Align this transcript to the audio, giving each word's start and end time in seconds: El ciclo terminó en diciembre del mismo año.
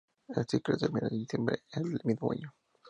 El 0.35 0.47
ciclo 0.49 0.75
terminó 0.77 1.07
en 1.11 1.19
diciembre 1.19 1.61
del 1.75 1.99
mismo 2.05 2.31
año. 2.31 2.51